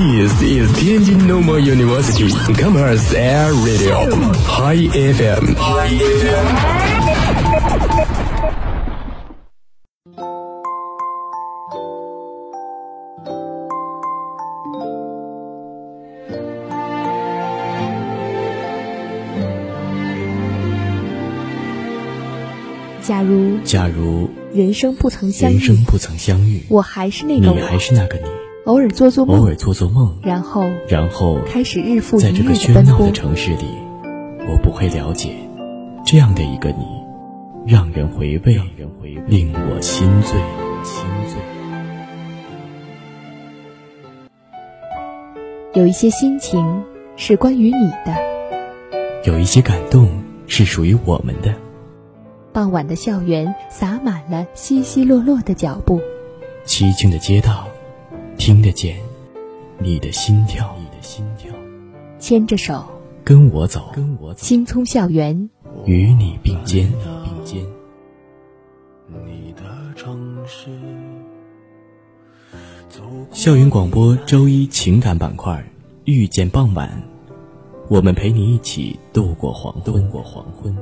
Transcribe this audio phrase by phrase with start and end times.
[0.00, 4.08] This is Tianjin Normal University Commerce Air Radio
[4.48, 5.52] High FM。
[23.02, 28.24] 假如假如人生不曾相遇，人生不曾相遇，我还是那个你还是那个你，
[28.70, 33.10] 偶尔做做梦，偶尔做做梦，然后然后开始日复在这个一日奔波喧闹的。
[33.10, 33.64] 城市里，
[34.48, 35.34] 我不会了解
[36.06, 36.84] 这样的一个你，
[37.66, 38.60] 让人回味，
[39.26, 40.38] 令我心醉，
[40.84, 41.36] 心醉。
[45.72, 46.84] 有一些心情
[47.16, 48.14] 是关于你的。
[49.24, 50.08] 有一些感动
[50.46, 51.52] 是属于我们的，
[52.52, 56.00] 傍晚的校园洒满了稀稀落落的脚步，
[56.64, 57.66] 凄清的街道，
[58.40, 58.96] 听得见
[59.78, 61.52] 你的心跳，你的心跳，
[62.18, 62.86] 牵着手，
[63.22, 65.50] 跟我走，跟我走，青葱校园，
[65.84, 66.90] 与你并肩，
[67.22, 67.62] 并肩。
[69.26, 69.62] 你的
[69.94, 70.70] 城市，
[72.88, 75.62] 走校园广播周一情感板块，
[76.06, 77.02] 遇见傍晚，
[77.88, 79.82] 我们陪你一起度过黄昏。
[79.84, 80.74] 度过黄昏。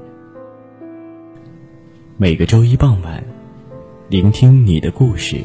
[2.17, 3.25] 每个周一傍晚，
[4.09, 5.43] 聆听你的故事，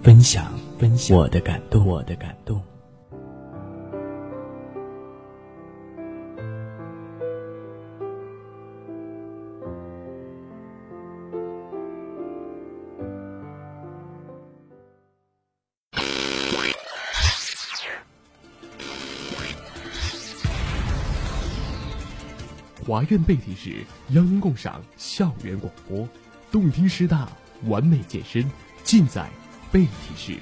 [0.00, 0.46] 分享
[0.84, 2.62] 分享我的感动，我的感动。
[22.86, 26.06] 华苑贝提示央音共赏校园广播，
[26.52, 27.26] 动听师大，
[27.68, 28.44] 完美健身，
[28.82, 29.26] 尽在
[29.72, 30.38] 贝提示。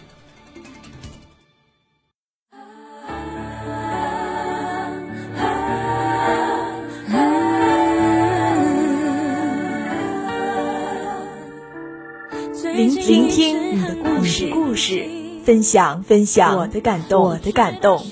[14.82, 15.08] 事，
[15.44, 18.04] 分享分享我的感动，我的感动。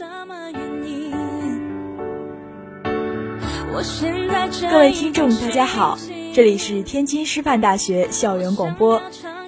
[4.70, 5.98] 各位听众，大家好，
[6.32, 9.02] 这里是天津师范大学校园广播，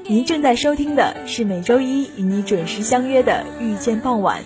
[0.08, 4.40] 您正在收听的是每周一与你准时相约的遇见傍晚，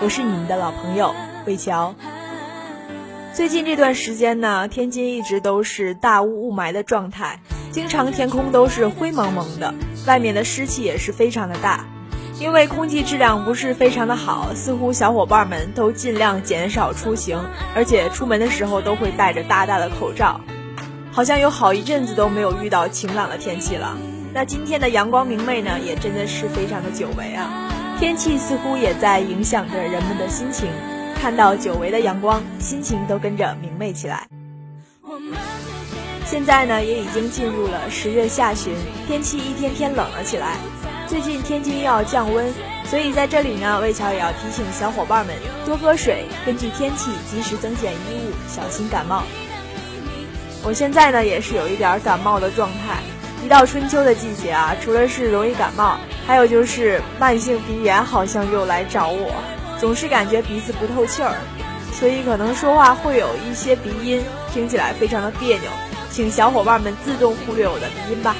[0.00, 1.14] 我是你们的老朋友
[1.44, 1.94] 魏乔。
[3.34, 9.74] 最近这段时间呢，天津一直都是大雾雾霾的状态，经常天空都是灰蒙蒙的，
[10.06, 11.84] 外面的湿气也是非常的大。
[12.42, 17.38] 因为空气质量不是非常的好，似乎小伙伴们都尽量减少出行，
[17.72, 20.40] 而且出门的时候都会戴着大大的口罩。
[21.12, 23.96] 好像有好一阵子都没有遇到晴朗的天气了。
[24.34, 27.70] 那今天的阳光明媚呢，也真的是非常的久违啊。
[28.00, 30.68] 天气似乎也在影响着人们的心情，
[31.14, 34.26] 看到久违的阳光，心情都跟着明媚起来。
[36.26, 38.74] 现在呢，也已经进入了十月下旬，
[39.06, 40.56] 天气一天天冷了起来。
[41.12, 42.50] 最近天津又要降温，
[42.86, 45.36] 所以在这里呢，魏乔也要提醒小伙伴们
[45.66, 49.22] 多喝水，根据天气及时增减衣物，小心感冒。
[50.64, 53.02] 我现在呢也是有一点感冒的状态，
[53.44, 59.34] 一到春秋的季节啊，除了是容易感冒，还有就是慢性鼻炎好像又来找我，
[59.78, 61.36] 总是感觉鼻子不透气儿，
[61.92, 65.68] 所以可能说话会有一些鼻音，听起来非常的别扭，
[66.10, 68.34] 请小伙伴们自动忽略我的鼻音吧。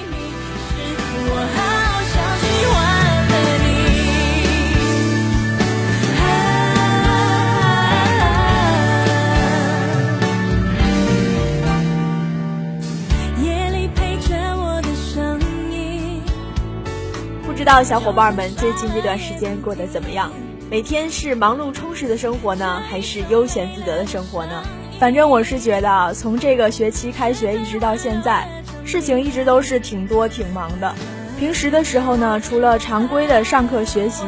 [17.72, 20.31] 道小伙伴们最近这段时间过得怎么样？
[20.71, 24.62] 每天是忙碌充实的生活呢，还是悠闲自得的生活呢？
[25.00, 28.47] 反正我是觉得，从这个学期开学一直到现在，
[28.84, 30.94] 事情一直都是挺多挺忙的。
[31.38, 34.22] 平时的时候呢，除了常规的上课学习，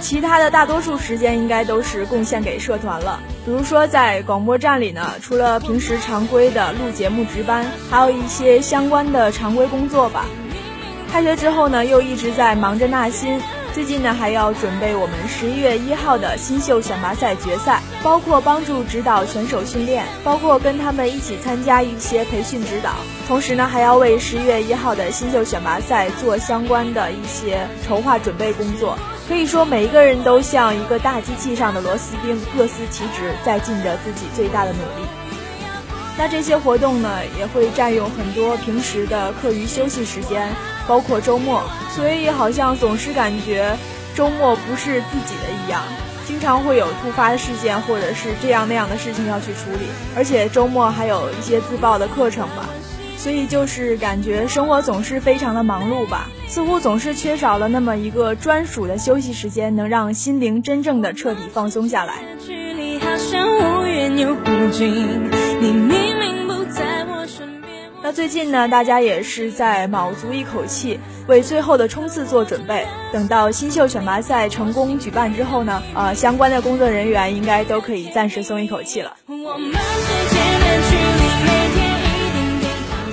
[0.00, 3.20] 其他的大多数时间应该都是贡献给社团了。
[3.44, 10.26] 比如说在广播站里呢，除了平时常规的录节目值班，还有一些相关的常规工作吧。
[11.12, 13.38] 开学之后呢，又一直在忙着纳新。
[13.74, 22.92] 最近呢，还要准备我们十一月一号的新秀选拔赛决赛，包括帮助指导选手训练，包括跟他们一起参加一些培训指导。
[23.28, 28.96] 同时呢，还要为十一月一号的新秀选拔赛做相关的一些筹划准备工作。
[29.28, 35.06] 可以说，每一个人都像一个大机器上的螺丝钉，各司其职，在尽着自己最大的努力。
[36.18, 40.48] 那这些活动呢，也会占用很多平时的课余休息时间，
[40.86, 41.62] 包括周末，
[41.94, 43.76] 所以好像总是感觉
[44.14, 45.82] 周末不是自己的一样。
[46.24, 52.68] 经常会有突发事件或者是这样那样的事情要去处理，而且周末还有一些自报的课程吧，
[53.22, 62.14] 所以就是感觉生活总是非常的忙碌吧，似乎总是缺少了那么一个专属的休息时间，能让心灵真正的彻底放松下来。
[68.02, 70.98] 那最近呢，大家也是在卯足一口气，
[71.28, 72.88] 为最后的冲刺做准备。
[73.12, 79.16] 等到新秀选拔赛成功举办之后呢，呃，相关的工作人员应该都可以暂时松一口气了。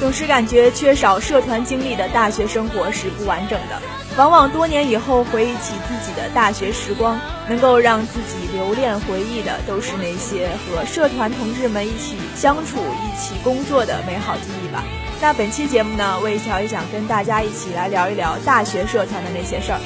[0.09, 3.79] 总是感觉缺少社团经历的大学生活是不完整的。
[4.17, 14.83] 往往多年以后回忆起自己的大学时光，能够让自己留恋回忆的，都是那些和社团同志们一起相处、一起工作的美好记忆吧。
[15.21, 19.79] 那本期节目呢，魏乔也想跟大家一起来聊一聊大学社团的那些事儿。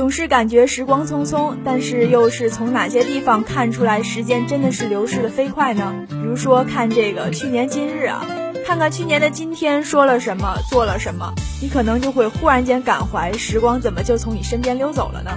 [0.00, 5.92] 总是感觉时光匆匆，但是又是从哪些地方看出来时间真的是流逝的飞快呢？
[6.08, 8.24] 比如说看这个去年今日啊，
[8.66, 15.32] 看看去年的今天说了什么，做了什么，你可能就会忽然间感怀时光怎么就从你身边溜走了呢？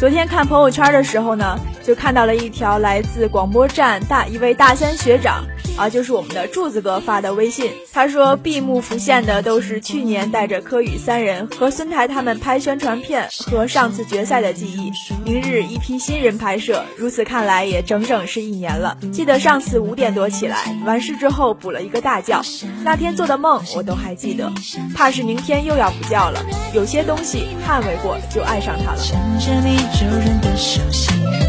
[0.00, 5.44] 昨天看朋友圈的时候呢，就看到了一条来自广播站大一位大三学长。
[5.76, 14.92] 啊，就是我们的柱子哥发的微信，他说闭幕浮现的都是去年带着柯宇三人和孙台他们拍宣传片和上次决赛的记忆。
[15.24, 18.96] 明日一批新人拍摄，如此看来也整整是一年了。
[19.12, 22.40] 记得上次五点多起来，完事之后补了一个大觉，
[22.84, 24.52] 那天做的梦我都还记得，
[24.94, 26.40] 怕是明天又要补觉了。
[26.72, 29.00] 有些东西捍卫过，就爱上它了。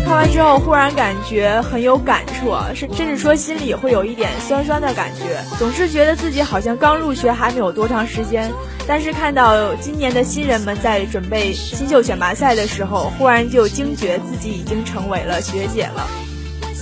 [0.06, 4.15] 看完之后，忽然感觉很有感触，甚甚至说心里会有一。
[4.16, 8.52] 点酸酸的感觉，总是觉得自己好像刚入学还没有多长时间，
[8.88, 16.08] 但是看到今年的新人们在准备新秀选拔赛的时候，忽然就惊觉自己已经成为了学姐了，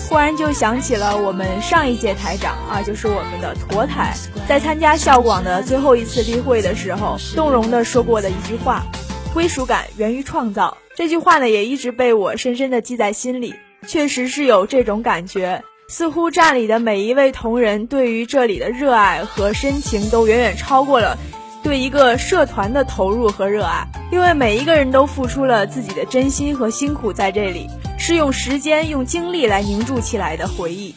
[0.08, 4.16] 忽然就想起了我们上一届台长啊，就是我们的驼台，
[4.48, 8.84] 在参加校广的最后一次例会的时候，动容的说过的一句话
[9.34, 13.56] ：“归属感源于创造。”这句话呢，也一直被我深深的记在心里，
[13.88, 15.64] 确实是有这种感觉。
[15.96, 21.20] 似乎站里的每一位同仁对于这里的热爱和深情，都远远超过了
[21.62, 23.88] 对一个社团的投入和热爱。
[24.12, 27.68] 因为每一个人都付出了自己的真心和辛苦在这里，
[28.00, 30.96] 是用时间、用精力来凝铸起来的回忆，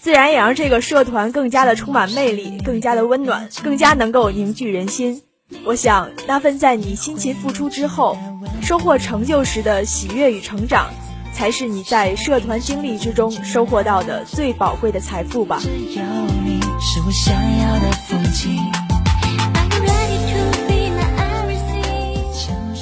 [0.00, 5.20] 自然也让这个社团更加的充满魅力，更加的温暖，更加能够凝聚人心。
[5.66, 8.16] 我想，那份在你辛勤付出之后，
[8.62, 10.88] 收获成就时的喜悦与成长。
[11.32, 15.60] 才是你在社团经历之中收获到的最宝贵的财富吧。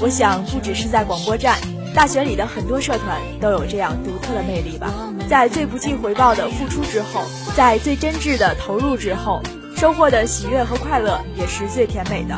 [0.01, 1.59] 我想，不只是在广播站，
[1.95, 4.93] 大学里的很多社团都有这样独特的魅力吧。
[5.29, 7.25] 在最不计回报的付出之后，
[7.57, 9.43] 在最真挚的投入之后，
[9.77, 12.37] 收获的喜悦和快乐也是最甜美的。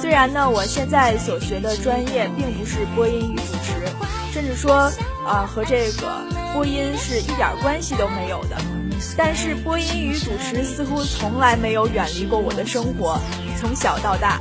[0.00, 4.15] 虽然呢，我现在所学的专业并不是播音与主持。
[4.36, 4.92] 甚至说，
[5.26, 6.22] 啊，和这个
[6.52, 8.56] 播音是一点关系都没有的。
[9.16, 13.18] 但是播音与主持似乎从来没有远离过我的生活，
[13.58, 14.38] 从小到大。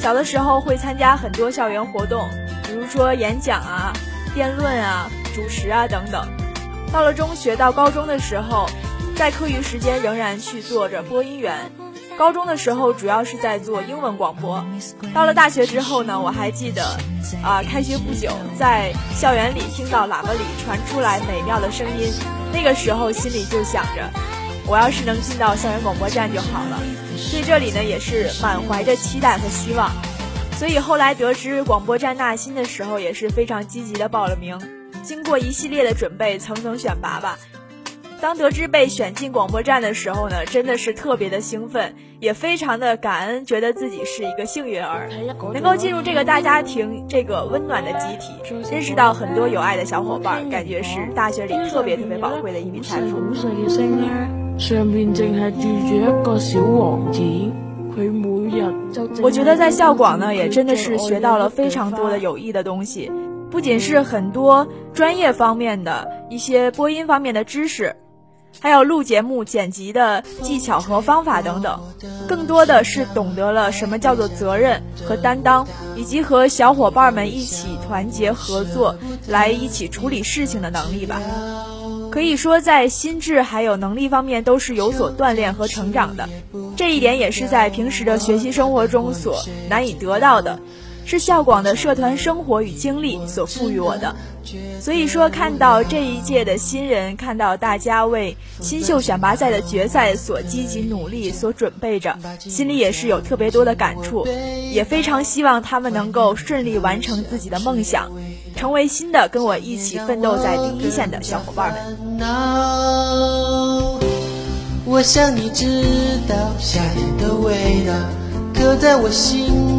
[0.00, 2.26] 小的时候会参加很多校园活动，
[2.64, 3.92] 比如说演讲啊、
[4.32, 6.26] 辩论啊、主持啊等等。
[6.90, 8.66] 到了中学到高中的时候，
[9.14, 11.70] 在课余时间仍然去做着播音员。
[12.18, 14.66] 高中的时候主要是在做英文广播，
[15.14, 16.98] 到了大学之后呢，我还记得，
[17.44, 22.12] 啊，开学不久，在校园里听到喇叭里传出来美妙的声音，
[22.52, 24.10] 那个时候心里就想着，
[24.66, 26.82] 我要是能进到校园广播站就好了。
[27.30, 29.92] 对这里呢也是满怀着期待和希望，
[30.58, 34.58] 所以后来得知广播站纳新的时候，也是非常积极的报了名。
[35.04, 37.38] 经过一系列的准备，层层选拔吧。
[38.20, 45.08] 当得知被选进广播站的时候呢，真的是特别的兴奋，也非常的感恩，觉得自己是一个幸运儿，
[45.54, 48.32] 能够进入这个大家庭，这个温暖的集体，
[48.70, 53.16] 认识到很多有爱的小伙伴，感觉是大学里特别特别宝贵的一笔财富。
[54.58, 57.20] 上面净系住住一个小王子，
[57.96, 58.64] 佢每日
[59.22, 63.12] 我觉得在校广呢，也真的是学到了非常多的有益的东西，
[63.52, 67.94] 不仅是很多专业方面的一些播音方面的知识。
[68.60, 71.80] 还有录节目、剪辑的技巧和方法等等，
[72.28, 78.96] 更多的是懂得了什么叫做责任和担当，以及和小伙伴们一起团结合作，
[79.26, 81.20] 来一起处理事情的能力吧。
[82.10, 86.28] 可以说在心智还有能力方面都是有所锻炼和成长的。
[86.76, 90.58] 这一点也是在平时的学习生活中所难以得到的，
[91.08, 94.14] 是校广的社团生活与经历所赋予我的。
[94.78, 104.26] 所以说，看到这一届的新人，看到大家为新秀选拔赛的决赛所积极努力、所准备着，心里也是有特别多的感触，
[104.70, 108.10] 也非常希望他们能够顺利完成自己的梦想，
[108.54, 111.96] 成为新的跟我一起奋斗在第一线的小伙伴们。
[114.84, 115.64] 我想你知
[116.28, 117.54] 道，夏天的味
[117.86, 117.94] 道
[118.54, 119.77] 刻在我心，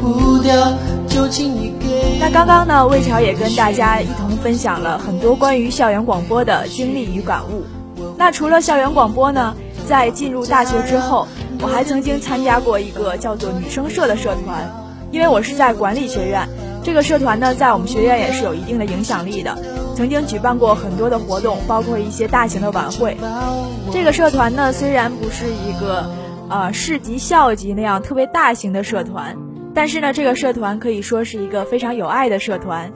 [0.00, 0.54] 不掉。
[1.08, 7.64] 就请你给那刚刚呢，魏桥也跟大家一同分享了很多关于校园广播的经历与感悟。
[8.16, 9.54] 那除了校园广播呢，
[9.88, 11.26] 在进入大学之后，
[11.60, 14.70] 我还曾经参加过一个叫做女生社的社团，
[15.10, 16.48] 因为我是在管理学院，
[16.84, 19.58] 这个社团呢，在我们学院也是有一定的影响力的，
[19.96, 23.16] 曾经举办过很多的活动，包括一些大型的晚会。
[23.90, 26.08] 这个社团呢，虽然不是一个
[26.48, 29.36] 呃市级校级那样特别大型的社团。
[29.74, 32.92] 但是呢，这个社团可以说是一个非常有爱的社团。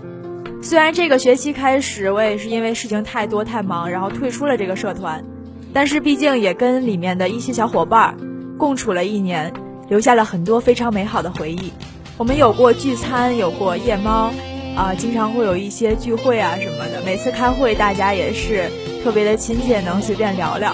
[0.62, 5.25] 虽然这个学期开始，我也是因为事情太多太忙，然后退出了这个社团，
[5.73, 8.16] 但是毕竟也跟里面的一些小伙伴
[8.59, 9.52] 共处了一年，
[9.88, 11.71] 留下了很多非常美好的回忆。
[12.16, 14.33] 我们有过聚餐，有过夜猫，
[14.75, 17.02] 啊，经常会有一些聚会啊什么的。
[17.04, 18.71] 每次开会，大家也是
[19.02, 20.73] 特别的亲切，能随便聊聊，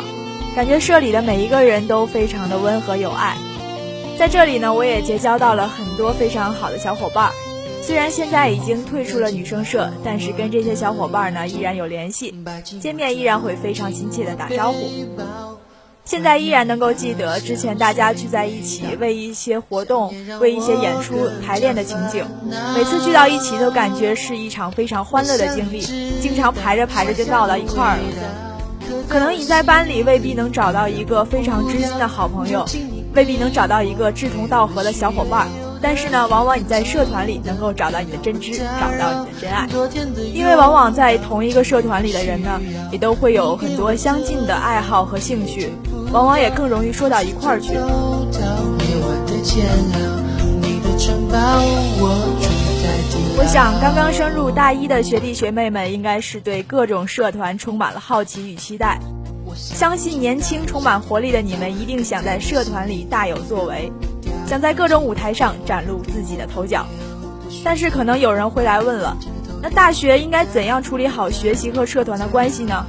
[0.55, 3.37] 感觉社里的每一个人都非常的温和有爱。
[4.21, 7.33] 在这里呢，我也结交到了很多非常好的小伙伴。
[7.83, 12.35] 虽然现在已经退出了女生社，但是跟这些小伙伴呢依然有联系，
[12.83, 14.77] 见面依然会非常亲切的打招呼。
[16.05, 22.23] 现在依然能够记得之前大家聚在一起为一些活动、为一些演出排练的情景。
[22.77, 25.81] 每次聚到一起都感觉是一场非常欢乐的经历，
[26.21, 28.03] 经常排着排着就到了一块儿了。
[29.09, 32.67] 可能你在班里未必能找到一个非常知心的好朋友。
[33.15, 35.49] 未必能找到一个志同道合的小伙伴，
[35.83, 39.69] 但是呢，往往你在社团里能够找到你的真知，找到你的真爱。
[40.33, 42.61] 因为往往在同一个社团里的人呢，
[42.93, 45.73] 也都会有很多相近的爱好和兴趣，
[46.13, 47.73] 往往也更容易说到一块儿去。
[53.37, 59.01] 我想，刚刚升入大一的学弟学妹们，应该是对各种社团充满了好奇与期待。
[59.57, 63.91] 相信年轻、充满活力的你们，一定想在社团里大有作为，
[64.47, 66.87] 想在各种舞台上展露自己的头角。
[67.65, 69.17] 但是，可能有人会来问了：
[69.63, 72.85] 那大学应该怎样处理好学习和社团的关系呢？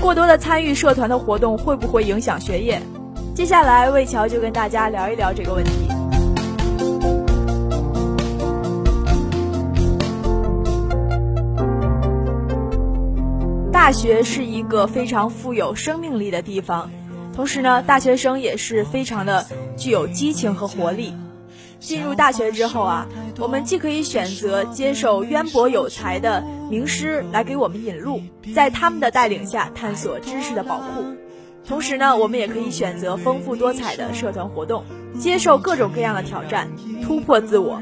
[0.00, 2.80] 过多的参与社团的活动会不会影响学业？
[3.34, 5.93] 接下来，魏桥就跟大家聊一聊这个问题。
[13.84, 16.90] 大学是一个非常富有生命力的地方，
[17.34, 21.14] 同时呢，大学生也是非常的具有激情和活力。
[21.80, 23.06] 进入大学之后啊，
[23.38, 28.22] 我们既可以选择接受渊博有才的名师来给我们引路，
[28.54, 31.04] 在他们的带领下探索知识的宝库，
[31.66, 34.84] 同时呢，我们也可以选择丰富多彩的社团活动，
[35.18, 36.68] 接受各种各样的挑战，
[37.02, 37.80] 突破自我。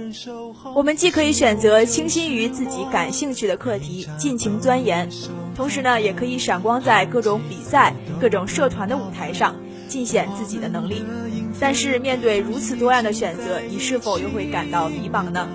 [0.74, 5.08] 我们既可以选择倾心于自己感兴趣的课题，尽情钻研。
[5.56, 9.56] 同时呢，也可以闪光在各种比赛、各种社团的舞台上，
[9.88, 11.04] 尽显自己的能力。
[11.60, 15.48] 但是面对如此多样的选择，你是否又会感到迷茫呢？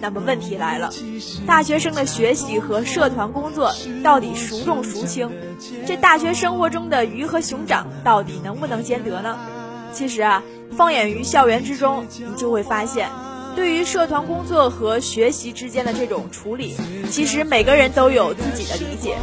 [0.00, 0.90] 那么问题来了，
[1.46, 5.30] 大学生的学习和社团工作到底孰重孰轻？
[5.86, 9.38] 这大学生活中的鱼和熊掌到底能不能兼得呢？
[9.92, 10.42] 其实啊，
[10.76, 13.08] 放眼于校园之中，你就会发现。
[13.56, 16.76] 对于社团工作和学习之间的这种处理，
[17.10, 19.16] 其实每个人都有自己的理解，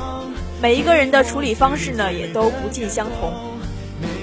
[0.62, 3.34] 每一个人的处理方式呢也都不尽相同。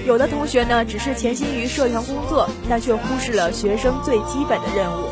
[0.07, 5.09] 有的同学呢只是潜心于社团工作，但却忽视了学生最基本的任务。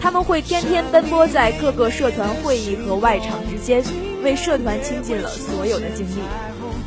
[0.00, 3.82] 他们会天天奔波在各个社团会议和外场之间，
[4.22, 6.20] 为社团倾尽了所有的精力。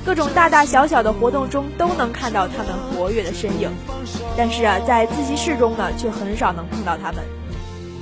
[0.03, 3.69] 各种大大小小的活动中都能看到他们活跃的身影，
[4.35, 7.21] 但是啊，在自习室中呢却很少能碰到他们。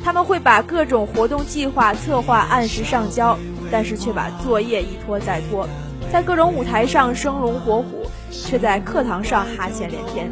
[0.01, 3.37] 他们会把各种活动计划、策划按时上交，
[3.69, 5.67] 但是却把作业一拖再拖，
[6.13, 10.31] 在各种舞台上生龙活虎，却在课堂上哈欠连天。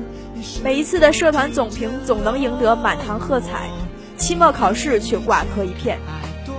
[0.63, 3.69] 每一次的社团总评总能赢得满堂喝彩，
[4.17, 5.97] 期末考试却挂科一片。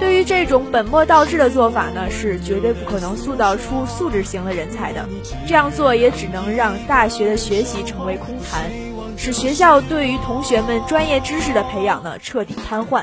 [0.00, 5.04] 对于这种本末倒置的做法呢，是绝对不可能塑造出素质型的人才的。
[5.46, 8.70] 这样做也只能让大学的学习成为空谈。
[9.16, 13.02] 使学校对于同学们专业知识的培养呢彻底瘫痪，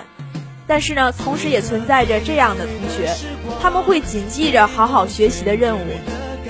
[0.65, 3.13] 但是呢，同时也存在着这样的同学，
[3.61, 5.83] 他们会谨记着好好学习的任务，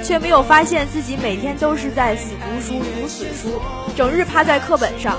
[0.03, 3.59] 却没有发现自己每天都是在死读书、读死书，
[3.97, 5.17] 整日趴在课本上，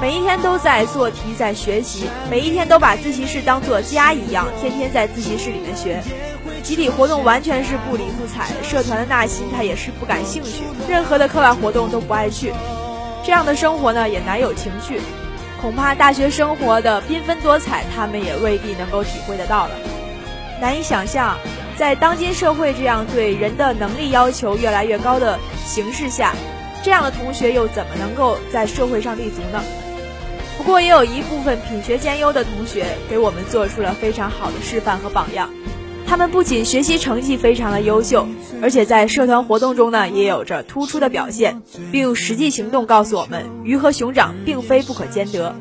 [0.00, 6.00] 每一天都在做题、在学习，每一天都把自习室当做家一样，天天在自习室里面学。
[6.62, 12.52] 集体活动完全是不理不睬，社团的纳新他也是不感兴趣，任何的课外活动都不爱去。
[13.24, 15.00] 这样的生活呢，也难有情趣。
[15.60, 19.72] 恐怕大学生活的缤纷多彩，他们也未必能够体会得到了。
[20.60, 21.36] 难以想象，
[21.76, 25.36] 在当今社会这样对人的能力要求越来越高的
[25.66, 26.34] 形势下，
[26.84, 29.60] 这样的同学又怎么能够在社会上立足呢？
[30.68, 35.48] 不过，也有一部分品学兼优的同学给我们做出了非常好的示范和榜样。
[36.06, 38.28] 他们不仅学习成绩非常的优秀，
[38.60, 45.56] 而且在社团活动中呢也有着突出的表现，并用实际行动告诉我们，鱼和熊掌并非不可兼得。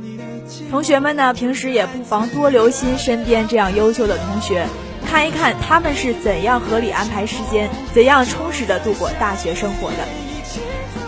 [0.70, 4.68] 同学们呢平时也不妨多留心身边这样优秀的同学，
[5.10, 9.96] 看一看他们是怎样合理安排时间，怎样充实的度过大学生活的。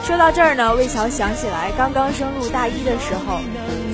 [0.05, 3.41] 说到这儿呢，魏桥想起来刚刚升入大一的时候，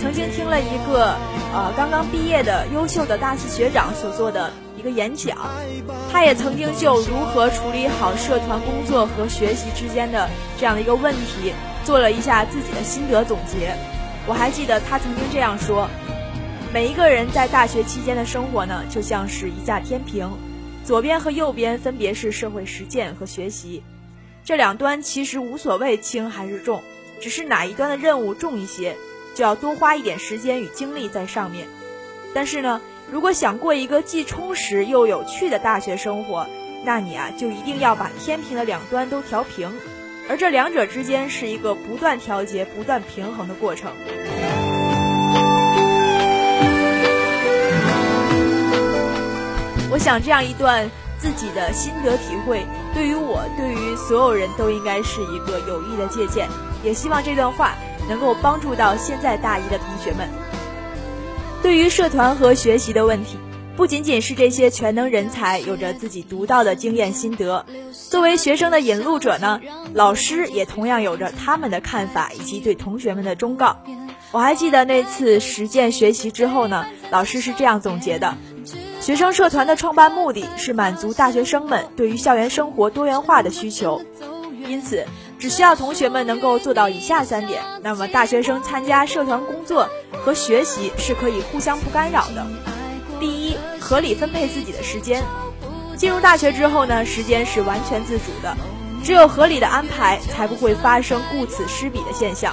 [0.05, 1.17] 曾经听了一个
[1.51, 4.83] 呃刚刚毕业的优秀的大四学长所做的一。
[4.83, 5.35] 个演讲，
[6.11, 11.51] 他也曾经就如何处理好社团工作和学习之间的这样的一个问题，
[11.83, 13.73] 做了一下自己的心得总结。
[14.27, 15.89] 我还记得他曾经这样说：
[16.71, 20.29] 每一个人在大学期间的生活呢，就像是一架天平，
[20.83, 23.81] 左边和右边分别是社会实践和学习，
[24.43, 26.83] 这两端其实无所谓轻还是重，
[27.19, 28.95] 只是哪一端的任务重一些，
[29.35, 31.67] 就要多花一点时间与精力在上面。
[32.33, 32.81] 但是呢。
[33.07, 36.43] 如果想过一个既充实又有趣的大学生活，
[36.83, 39.71] 那你啊就一定要把天平的两端都调平，
[40.27, 43.91] 而这两者之间是一个不断调节、不断平衡的过程。
[49.91, 50.89] 我想这样一段
[51.19, 56.49] 自己的心得体会，对于我，对于所有人都应该是一个有益的借鉴。
[56.83, 57.75] 也希望这段话
[58.07, 60.27] 能够帮助到现在大一的同学们。
[61.61, 63.37] 对于社团和学习的问题，
[63.75, 69.59] 不仅仅是这些全能人才有着自己独到的经验心得，作为学生的引路者呢，
[69.93, 73.77] 老师也同样有着他们的看法以及对同学们的忠告。
[74.31, 78.35] 我还记得那次实践学习之后呢，老师是这样总结的：
[79.01, 84.01] 学生社团的创办目的是满足大学生们对于校园生活多元化的需求，
[84.67, 85.05] 因此。
[85.45, 92.43] 只需要同学们能够做到以下三点，那么大学生参加社团工作和学习是可以互相不干扰的。
[93.19, 95.23] 第一，合理分配自己的时间。
[95.95, 98.57] 进入大学之后呢，时间是完全自主的，
[99.03, 102.51] 只有合理的安排，才不会发生顾此失彼的现象。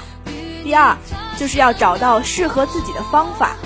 [0.62, 0.94] 第二，
[1.38, 3.56] 就是要找到适合自己的方法，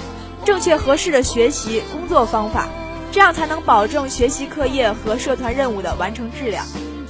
[0.45, 2.69] 正确合适的学习工作方法，
[3.11, 6.65] 这样才能保证学习课业和社团任务的完成质量。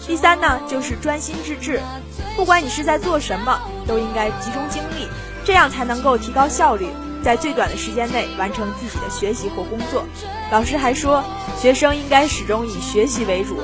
[0.07, 1.81] 第三呢，就是专心致志，
[2.37, 5.09] 不管你是在做什么，都应该集中精力，
[5.43, 6.89] 这样才能够提高效率，
[7.25, 10.05] 在最短的时间内完成自己的学习或工作。
[10.53, 11.25] 老师还说，
[11.59, 13.57] 学生应该始终以学习为主。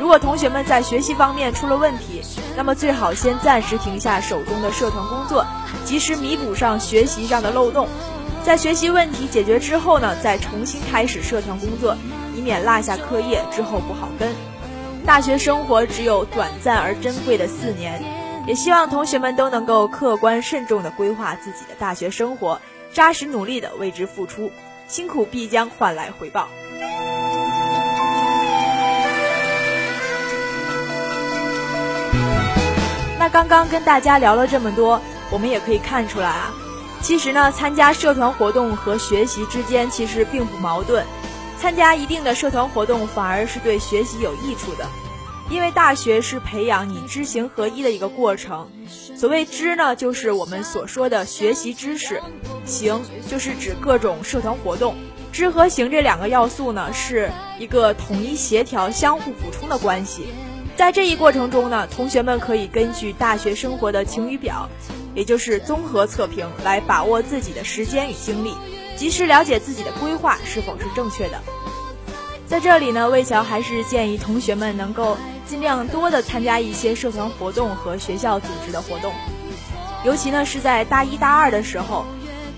[0.00, 2.22] 如果同学们在学习方面出了问题，
[2.56, 5.46] 那么最好先暂时停下手中的社团工作，
[5.84, 7.88] 及时弥补上学习上的漏洞。
[8.44, 11.96] 在学习问题解决之后呢，再重新开始社团工作，
[12.36, 14.28] 以免落下课业之后不好跟。
[15.08, 18.04] 大学生活只有短暂而珍贵的四年，
[18.46, 22.60] 也希望同学们都能够客观慎重地规划自己的大学生活，
[22.92, 24.52] 扎实努力地为之付出，
[24.86, 26.46] 辛苦必将换来回报。
[33.18, 36.52] 那刚刚跟大家聊了这么多，我们也可以看出来啊，
[37.00, 41.06] 其实呢，参加社团活动和学习之间其实并不矛盾。
[41.60, 44.86] 参加一定的社团活动反而是对学习有益处的，
[45.50, 48.70] 因为大学是培养你知行合一的一个过程。
[49.16, 52.20] 所谓知呢，就是我们所说的学习知识；
[52.64, 54.94] 行就是指各种社团活动。
[55.32, 60.28] 知和行这两个要素呢，是一个统一协调、相互补充的关系。
[60.76, 64.68] 在这一过程中呢，同学们可以根据大学生活的晴雨表，
[65.14, 68.54] 也就是综合测评，来把握自己的时间与精力。
[68.98, 71.40] 及时了解自己的规划是否是正确的。
[72.48, 79.12] 在这里呢，魏桥还是建议同学们能够尽量多的参加一些社团活动和学校组织的活动，
[80.04, 82.04] 尤其呢是在大一大二的时候，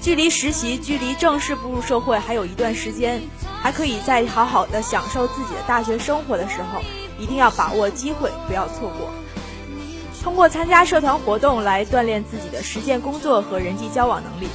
[0.01, 3.21] 距离实习、距离正式步入社会还有一段时间，
[3.61, 6.81] 还可以在好好的享受自己的大学生活的时候，
[7.19, 9.11] 一定要把握机会，不要错过。
[10.23, 14.49] 通过参加社团活动来锻炼自己的实践工作和人际交往能力。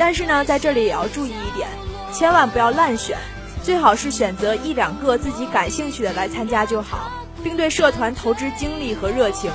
[0.00, 1.68] 但是呢，在这里也要注意一点，
[2.10, 3.18] 千万不要滥选，
[3.62, 7.10] 最好是选择一两个自己感兴趣的来参加就好。
[7.44, 9.50] 并对社团投资精力和热情。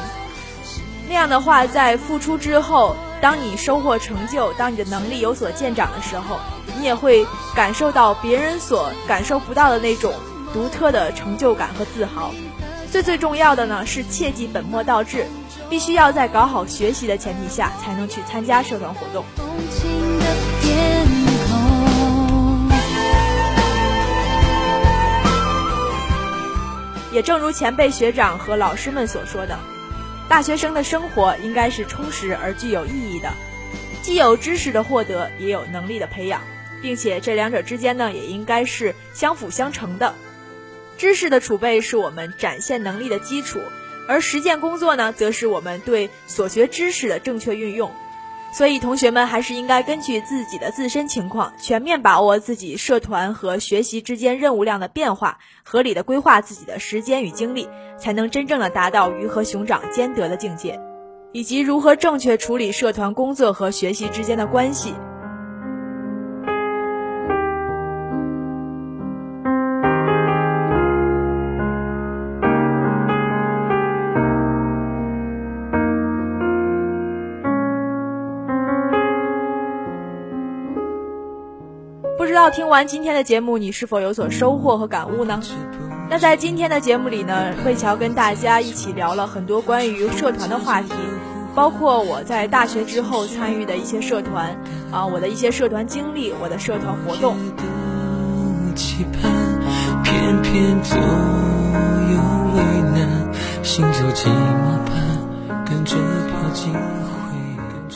[1.08, 6.38] 那样的话，在付出之后，当你收获成就，当你的能力有所见长的时候，
[6.78, 10.14] 你也会感受到别人所感受不到的那种
[10.54, 12.32] 独特的成就感和自豪。
[12.92, 15.28] 最最重要的呢，是切记本末倒置，
[15.70, 19.24] 必须要在搞好学习的前提下，才能去参加社团活动。
[27.16, 29.58] 也正如前辈学长和老师们所说的。
[30.28, 33.32] 大学生的生活应该是充实而具有意义的，
[34.02, 36.42] 既有知识的获得，也有能力的培养，
[36.82, 40.14] 并且这两者之间呢，也应该是相辅相成的。
[40.98, 43.62] 知识的储备是我们展现能力的基础，
[44.10, 47.96] 而实践工作呢，则是我们对所学知识的正确运用。
[48.52, 60.80] 所以，同学们还是应该根据自己的自身情况，全面把握自己社团和学习之间任务量的变化，合理的规划自己的时间与精力，才能真正的达到鱼和熊掌兼得的境界，
[61.34, 64.94] 以及如何正确处理社团工作和学习之间的关系。
[82.50, 85.42] 听完今天的节目，你是否有所收获和感悟呢？
[86.10, 90.94] 那在今天的节目里呢，慧乔跟大家一起聊了很多关于社团的话题，
[91.56, 94.56] 包括我在大学之后参与的一些社团，
[94.92, 97.36] 啊，我的一些社团经历，我的社团活动。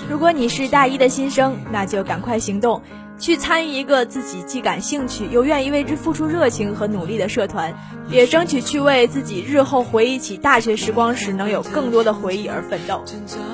[0.10, 2.82] 如果你是大一的新生，那就赶快行动。
[3.20, 7.74] 去参与一个自己既感兴趣又愿意为之付出热情和努力的社团，
[8.10, 13.04] 也争取去为自己日后回忆起大学时光时能有更多的回忆而奋斗。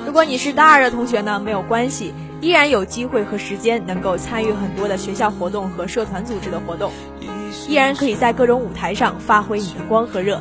[0.06, 6.92] 如果你是大二的同学呢，没有关系，依然有机会和时间能够参与很多的学校活动和社团组织的活动，
[7.68, 10.40] 依然可以在各种舞台上发挥你的光和热。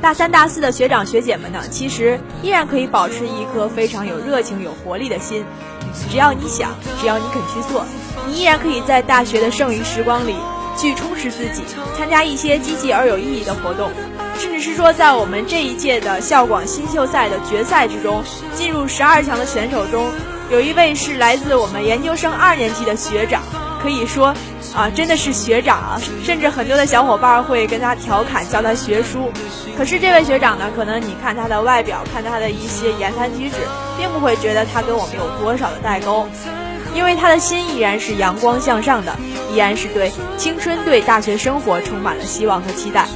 [0.00, 5.44] 大三、大四的学长学姐们呢，其实依然可以保持一颗非常有热情、有活力的心，
[5.92, 7.84] 只要你想，只要你肯去做。
[8.26, 10.36] 你依然可以在大学的剩余时光里
[10.76, 11.62] 去充实自己，
[11.96, 13.90] 参加一些积极而有意义的活动，
[14.38, 18.22] 甚至是说，在我们这一届的校广新秀赛的决赛之中，
[18.54, 20.06] 进入十二强的选手中，
[20.50, 23.42] 有一位是来自我们研究生二年级的学长，
[23.82, 24.34] 可以说，
[24.74, 26.00] 啊，真的是学长啊！
[26.24, 29.30] 甚至很多的小伙伴会跟他调侃，叫他学叔。
[29.76, 33.56] 可是这位学长呢，可能你看他的外表，看他的一些言谈举止，
[33.98, 36.26] 并不会觉得他跟我们有多少的代沟。
[36.94, 39.16] 因为他的心依然是阳光向上的，
[39.52, 43.06] 依然是对青春、对大学生活充满了希望和期待。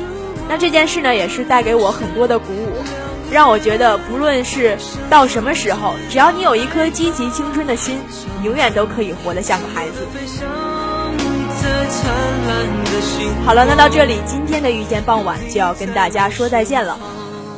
[0.48, 2.72] 那这件事呢，也是带给我很多的鼓舞，
[3.30, 4.76] 让我觉得不论是
[5.08, 7.98] 到什么时候，只要你有一颗积极青春的心，
[8.42, 10.06] 永远都可以活得像个孩子。
[13.44, 16.98] 好了，那到这里，今天的遇见傍晚就要跟大家说再见了。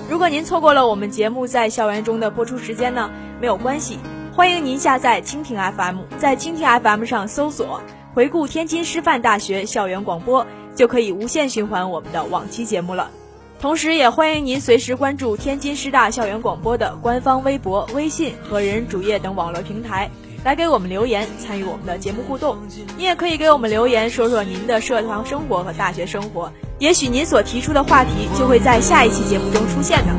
[0.09, 3.99] 如果您错过了我们节目在校园中的播出时间呢，没有关系。
[4.37, 7.81] 欢迎您下载蜻蜓 FM，在蜻蜓 FM 上搜索
[8.12, 10.46] “回顾天津师范大学校园广播”，
[10.77, 13.11] 就可以无限循环我们的往期节目了。
[13.59, 20.11] 同时，也欢迎您随时关注天津师大校园广播的官方微博、微信和人人主页等网络平台，
[20.44, 22.59] 来给我们留言，参与我们的节目互动。
[22.99, 30.12] 您也可以给我们留言，说说您的社团生活和大学生活，也许您所提出的话题就会在下一期节目中出现呢。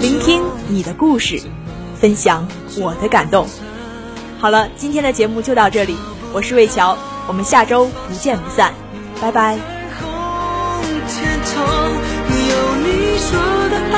[0.00, 1.40] 聆听你的故事，
[2.00, 2.46] 分享
[2.78, 3.46] 我的感动。
[4.38, 5.96] 好了，今天的节目就到这里，
[6.32, 8.72] 我是魏乔，我们下周不见不散，
[9.20, 9.58] 拜拜。
[13.68, 13.89] 飞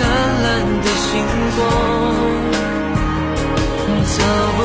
[0.00, 0.08] 灿
[0.42, 0.46] 烂
[0.80, 1.08] 的星
[1.56, 1.58] 光，
[4.06, 4.16] 走
[4.56, 4.58] 不